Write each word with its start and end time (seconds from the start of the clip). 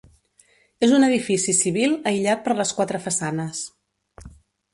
És 0.87 0.95
un 0.99 1.05
edifici 1.07 1.55
civil 1.57 1.93
aïllat 2.13 2.41
per 2.49 2.57
les 2.63 2.73
quatre 2.79 3.03
façanes. 3.05 3.61